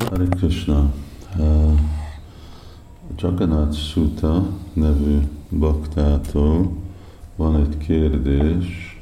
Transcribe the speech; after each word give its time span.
Hare 0.00 0.26
Krishna. 0.26 0.92
Uh, 1.38 1.78
Jagannath 3.16 3.76
Sutta 3.76 4.48
nevű 4.72 5.18
baktától 5.50 6.72
van 7.36 7.56
egy 7.60 7.76
kérdés, 7.76 8.98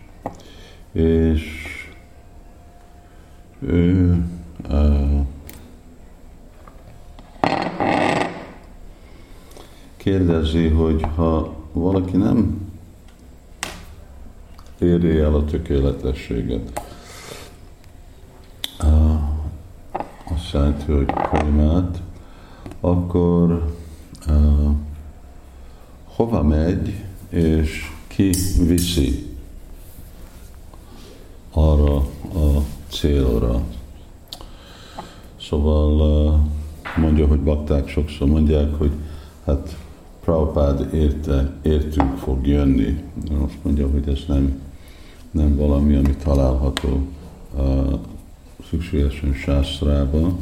és 0.93 1.45
ő 3.61 4.19
uh, 4.71 5.27
kérdezi, 9.97 10.69
hogy 10.69 11.03
ha 11.15 11.55
valaki 11.73 12.17
nem 12.17 12.71
éri 14.79 15.19
el 15.19 15.35
a 15.35 15.45
tökéletességet, 15.45 16.81
jelenti, 20.57 20.93
hogy 20.93 21.13
kalimát, 21.31 22.03
akkor 22.81 23.75
uh, 24.29 24.71
hova 26.05 26.43
megy, 26.43 27.05
és 27.29 27.91
ki 28.07 28.31
viszi 28.67 29.27
arra 31.53 31.97
a 32.35 32.63
célra. 32.89 33.61
Szóval 35.41 35.93
uh, 36.01 36.35
mondja, 37.03 37.27
hogy 37.27 37.41
bakták 37.41 37.89
sokszor 37.89 38.29
mondják, 38.29 38.75
hogy 38.79 38.93
hát 39.45 39.77
Prabhupád 40.21 40.95
érte, 40.95 41.53
értünk 41.63 42.17
fog 42.17 42.47
jönni. 42.47 43.01
Most 43.41 43.59
mondja, 43.63 43.89
hogy 43.91 44.09
ez 44.09 44.21
nem, 44.29 44.61
nem 45.31 45.57
valami, 45.57 45.95
ami 45.95 46.17
található 46.17 47.07
uh, 47.57 47.99
szükségesen 48.71 49.33
sásztrába, 49.33 50.39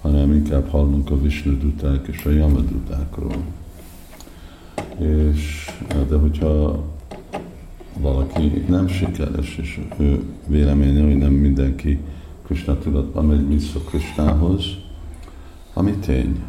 hanem 0.00 0.32
inkább 0.32 0.68
hallunk 0.68 1.10
a 1.10 1.20
Vishnuduták 1.20 2.06
és 2.06 2.24
a 2.24 2.30
Yamadutákról. 2.30 3.36
És, 4.98 5.70
de 6.08 6.16
hogyha 6.16 6.84
valaki 7.98 8.64
nem 8.68 8.88
sikeres, 8.88 9.56
és 9.56 9.80
ő 9.98 10.22
véleménye, 10.46 11.04
hogy 11.04 11.16
nem 11.16 11.32
mindenki 11.32 11.98
Krishna 12.42 12.78
tudatban 12.78 13.24
megy 13.24 13.48
vissza 13.48 13.78
Krishnához, 13.78 14.64
ami 15.74 15.92
tény. 15.92 16.42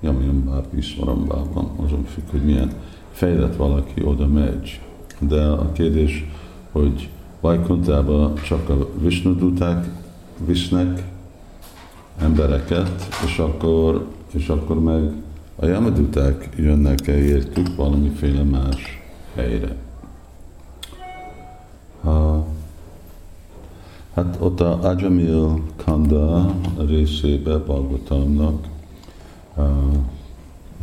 Jamjambá, 0.00 0.60
Piszmarambában, 0.74 1.70
azon 1.76 2.04
függ, 2.04 2.30
hogy 2.30 2.44
milyen 2.44 2.72
fejlett 3.12 3.56
valaki 3.56 4.02
oda 4.04 4.26
megy. 4.26 4.80
De 5.18 5.44
a 5.44 5.72
kérdés, 5.72 6.24
hogy 6.72 7.08
Vajkuntába 7.40 8.32
csak 8.42 8.68
a 8.68 8.88
Vishnuduták 8.98 9.88
visznek 10.46 11.02
embereket, 12.18 13.08
és 13.24 13.38
akkor, 13.38 14.06
és 14.30 14.48
akkor 14.48 14.80
meg 14.80 15.12
a 15.56 15.66
Yamaduták 15.66 16.48
jönnek 16.56 17.06
el 17.06 17.18
értük 17.18 17.76
valamiféle 17.76 18.42
más 18.42 19.02
helyre. 19.34 19.76
Ha, 22.00 22.46
hát 24.14 24.36
ott 24.40 24.60
a 24.60 24.78
Ajamil 24.82 25.62
Kanda 25.84 26.54
részébe 26.86 27.56
Balgotamnak 27.58 28.66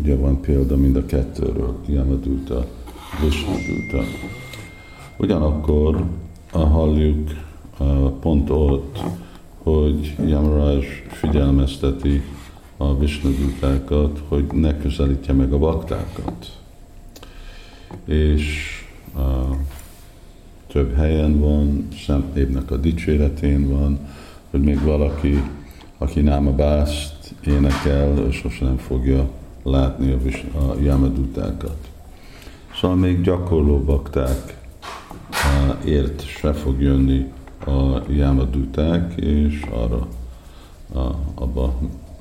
ugye 0.02 0.16
van 0.16 0.42
példa 0.42 0.76
mind 0.76 0.96
a 0.96 1.06
kettőről, 1.06 1.76
Yamaduta, 1.86 2.66
Vishnuduta. 3.22 4.04
Ugyanakkor 5.18 6.06
halljuk 6.66 7.30
pont 8.20 8.50
ott, 8.50 9.00
hogy 9.64 10.16
Yamaraj 10.26 10.86
figyelmezteti 11.08 12.22
a 12.78 12.98
Vishnudutákat, 12.98 14.22
hogy 14.28 14.46
ne 14.54 14.78
közelítje 14.78 15.34
meg 15.34 15.54
a 15.54 15.58
baktákat. 15.58 16.52
És 18.06 18.72
a 19.16 19.56
több 20.68 20.96
helyen 20.96 21.40
van, 21.40 21.88
Szent 22.06 22.34
Névnek 22.34 22.72
a 22.72 22.78
dicséretén 22.78 23.70
van, 23.70 24.00
hogy 24.50 24.62
még 24.62 24.84
valaki, 24.84 25.44
aki 25.98 26.22
náma 26.22 26.52
bászt 26.52 27.34
énekel, 27.46 28.28
és 28.28 28.36
sosem 28.36 28.68
nem 28.68 28.78
fogja 28.78 29.30
látni 29.64 30.12
a, 30.12 30.58
a 30.58 30.76
Yamadutákat. 30.82 31.78
Szóval 32.80 32.98
még 32.98 33.22
gyakorló 33.22 33.80
bakták 33.80 34.57
ért 35.86 36.26
se 36.26 36.54
fog 36.54 36.82
jönni 36.82 37.32
a 37.66 38.02
jámaduták, 38.10 39.14
és 39.16 39.62
arra 39.72 40.08
a, 40.94 41.16
abba 41.36 41.80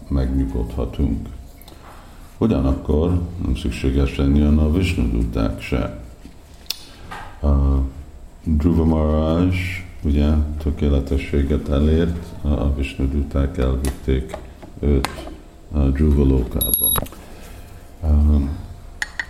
megnyugodhatunk. 0.08 1.28
Ugyanakkor 2.38 3.20
nem 3.44 3.56
szükségesen 3.56 4.36
jön 4.36 4.58
a 4.58 4.72
Vishnuduták 4.72 5.60
se. 5.60 6.00
A 7.42 7.80
Dhruva 8.44 8.84
Maharaj 8.84 9.48
ugye 10.02 10.30
tökéletességet 10.62 11.68
elért, 11.68 12.26
a 12.42 12.74
Vishnuduták 12.74 13.58
elvitték 13.58 14.36
őt 14.80 15.08
a 15.72 15.78
Dhruva 15.78 16.24
lókába. 16.24 16.92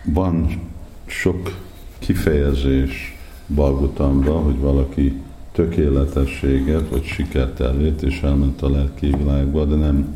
Van 0.04 0.60
sok 1.06 1.56
kifejezés 1.98 3.15
Balgotamba, 3.54 4.32
hogy 4.32 4.58
valaki 4.58 5.22
tökéletességet 5.52 6.88
vagy 6.88 7.04
sikert 7.04 7.60
elért, 7.60 8.02
és 8.02 8.22
elment 8.22 8.62
a 8.62 8.70
lelki 8.70 9.06
világba, 9.18 9.64
de 9.64 9.74
nem 9.74 10.14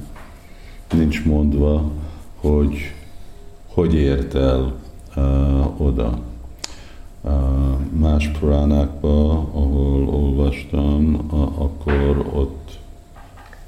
nincs 0.94 1.24
mondva, 1.24 1.90
hogy 2.36 2.76
hogy 3.72 3.94
ért 3.94 4.34
el 4.34 4.72
uh, 5.16 5.80
oda. 5.80 6.18
Uh, 7.22 7.32
más 7.98 8.28
puránákban, 8.28 9.30
ahol 9.52 10.08
olvastam, 10.08 11.14
uh, 11.30 11.62
akkor 11.62 12.30
ott 12.32 12.78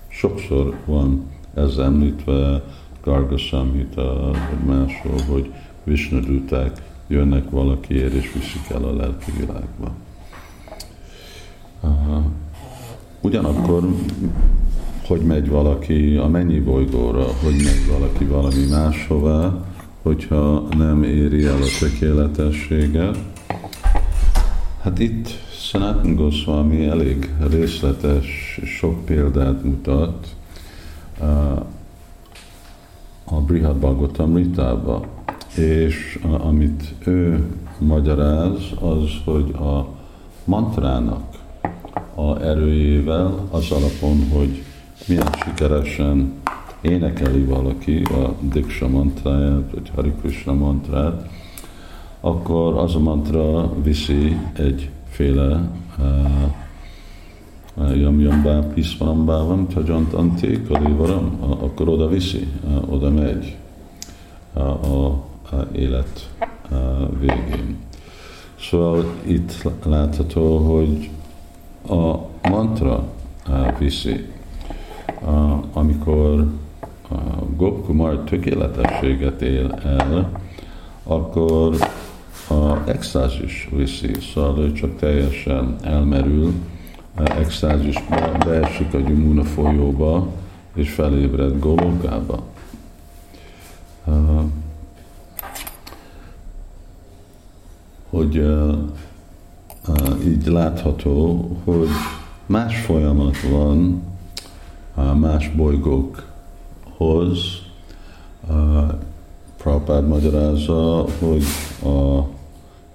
sokszor 0.09 0.77
van 0.84 1.31
ez 1.55 1.77
említve, 1.77 2.65
Garga 3.03 3.37
Samhita, 3.37 4.31
vagy 4.31 4.67
máshol, 4.67 5.21
hogy 5.29 5.53
Vishnuduták 5.84 6.91
jönnek 7.12 7.50
valakiért, 7.50 8.12
és 8.12 8.33
viszik 8.33 8.71
el 8.71 8.84
a 8.84 8.97
lelki 8.97 9.33
világba. 9.39 9.93
Ugyanakkor, 13.21 13.89
hogy 15.06 15.21
megy 15.21 15.49
valaki 15.49 16.17
a 16.17 16.27
mennyi 16.28 16.61
bolygóra, 16.61 17.25
hogy 17.43 17.55
megy 17.55 17.87
valaki 17.91 18.25
valami 18.25 18.67
máshová, 18.71 19.65
hogyha 20.03 20.69
nem 20.77 21.03
éri 21.03 21.45
el 21.45 21.62
a 21.62 21.78
tökéletességet. 21.81 23.19
Hát 24.81 24.99
itt 24.99 25.29
Sanatan 25.50 26.15
Goswami 26.15 26.87
elég 26.87 27.31
részletes, 27.50 28.61
sok 28.65 29.05
példát 29.05 29.65
mutat 29.65 30.34
a 33.25 33.41
Brihad 33.41 33.77
Bhagavatamritába 33.77 35.06
és 35.56 36.18
amit 36.22 36.94
ő 37.04 37.44
magyaráz, 37.78 38.58
az, 38.80 39.10
hogy 39.24 39.50
a 39.50 39.86
mantrának 40.44 41.22
a 42.14 42.42
erőjével, 42.42 43.48
az 43.50 43.70
alapon, 43.70 44.28
hogy 44.32 44.62
milyen 45.08 45.32
sikeresen 45.44 46.32
énekeli 46.80 47.44
valaki 47.44 48.02
a 48.02 48.34
Diksha 48.40 48.88
mantráját, 48.88 49.70
vagy 49.74 49.90
Hari 49.94 50.12
Krishna 50.20 50.52
mantrát, 50.52 51.30
akkor 52.20 52.76
az 52.76 52.94
a 52.94 52.98
mantra 52.98 53.72
viszi 53.82 54.36
egyféle 54.52 55.70
uh, 55.98 58.00
Yam 58.00 58.20
Yambá 58.20 58.58
Piszvarambávam, 58.74 59.69
Tajant 59.69 60.12
Anté, 60.12 60.62
Kalivaram, 60.69 61.37
akkor 61.40 61.88
oda 61.88 62.08
viszi, 62.08 62.46
uh, 62.64 62.93
oda 62.93 63.10
megy. 63.10 63.56
A, 64.52 64.60
a 64.60 65.25
élet 65.72 66.31
végén. 67.19 67.76
Szóval 68.60 69.04
itt 69.22 69.69
látható, 69.84 70.58
hogy 70.58 71.10
a 71.88 72.16
mantra 72.49 73.04
viszi, 73.78 74.26
amikor 75.72 76.46
Gopkumar 77.56 78.19
tökéletességet 78.19 79.43
él 79.43 79.72
el, 79.84 80.40
akkor 81.02 81.76
a 82.48 82.88
extázis 82.90 83.69
viszi, 83.72 84.10
szóval 84.32 84.58
ő 84.58 84.72
csak 84.72 84.96
teljesen 84.96 85.76
elmerül, 85.82 86.52
extázisba, 87.14 88.38
beesik 88.44 88.94
a 88.94 88.98
Gyumuna 88.98 89.44
folyóba, 89.44 90.26
és 90.75 90.90
felébred 90.90 91.58
Golokába. 91.58 92.43
Hogy 98.12 98.37
uh, 98.37 98.75
uh, 99.88 100.26
így 100.26 100.47
látható, 100.47 101.49
hogy 101.64 101.88
más 102.47 102.81
folyamat 102.81 103.41
van 103.50 104.03
uh, 104.97 105.14
más 105.14 105.50
bolygókhoz. 105.56 107.38
Prabhupád 109.56 110.09
magyarázza, 110.09 111.05
hogy 111.19 111.43
a 111.82 112.26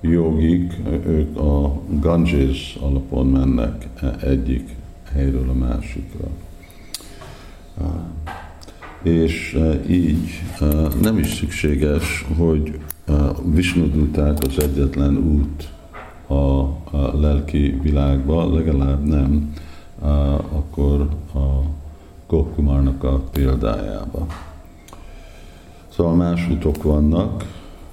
jogik, 0.02 0.82
ők 1.06 1.38
a 1.38 1.82
Ganges 1.90 2.78
alapon 2.82 3.28
mennek 3.28 3.88
egyik 4.22 4.76
helyről 5.14 5.50
a 5.50 5.54
másikra. 5.54 6.28
És 9.08 9.60
így 9.90 10.42
nem 11.02 11.18
is 11.18 11.34
szükséges, 11.34 12.26
hogy 12.38 12.80
Visnuduták 13.44 14.38
az 14.48 14.64
egyetlen 14.64 15.18
út 15.18 15.70
a 16.28 17.18
lelki 17.20 17.80
világba, 17.82 18.54
legalább 18.54 19.06
nem 19.06 19.54
akkor 20.52 21.10
a 21.34 21.62
Gokumarnak 22.28 23.04
a 23.04 23.20
példájába. 23.32 24.26
Szóval 25.88 26.16
más 26.16 26.48
utok 26.50 26.84
vannak 26.84 27.46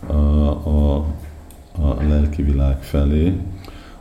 a, 0.07 0.13
a, 0.13 0.97
a 1.79 1.97
lelki 2.09 2.43
világ 2.43 2.83
felé, 2.83 3.33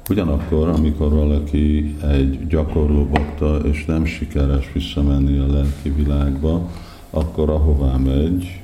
Ugyanakkor, 0.10 0.68
amikor 0.68 1.10
valaki 1.10 1.96
egy 2.12 2.48
gyakorló 2.48 3.06
bakta, 3.06 3.58
és 3.58 3.86
nem 3.86 4.06
sikeres 4.06 4.72
visszamenni 4.74 5.38
a 5.38 5.52
lelki 5.54 5.90
világba, 5.90 6.70
akkor 7.16 7.50
ahová 7.50 7.98
megy, 7.98 8.62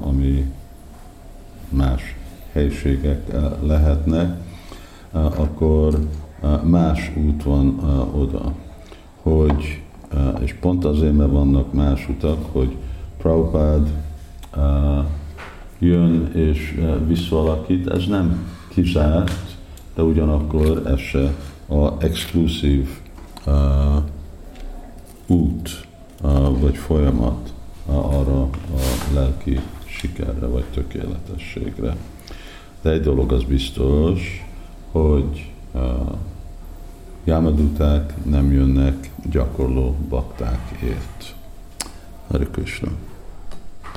ami 0.00 0.52
más 1.68 2.16
helységek 2.52 3.32
lehetnek, 3.62 4.36
akkor 5.12 6.08
más 6.62 7.12
út 7.16 7.42
van 7.42 7.78
oda. 8.14 8.52
Hogy, 9.22 9.82
és 10.40 10.54
pont 10.60 10.84
azért, 10.84 11.16
mert 11.16 11.30
vannak 11.30 11.72
más 11.72 12.08
utak, 12.08 12.44
hogy 12.52 12.76
Prabhupád 13.18 13.92
jön 15.78 16.30
és 16.34 16.80
visszalakít, 17.06 17.88
ez 17.88 18.06
nem 18.06 18.46
kizárt, 18.68 19.56
de 19.94 20.02
ugyanakkor 20.02 20.82
ez 20.86 20.98
se 20.98 21.34
a 21.68 22.02
exkluzív 22.04 22.88
út 25.26 25.86
vagy 26.60 26.76
folyamat 26.76 27.52
arra 27.88 28.42
a 28.42 28.48
lelki 29.12 29.60
sikerre 29.84 30.46
vagy 30.46 30.64
tökéletességre. 30.64 31.96
De 32.82 32.90
egy 32.90 33.00
dolog 33.00 33.32
az 33.32 33.44
biztos, 33.44 34.46
hogy 34.90 35.50
jámaduták 37.24 38.24
nem 38.24 38.52
jönnek 38.52 39.10
gyakorló 39.30 39.96
baktákért. 40.08 41.34
Hare 42.28 42.44
Krishna. 42.44 42.88